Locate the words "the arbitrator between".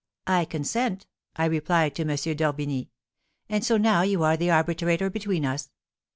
4.35-5.45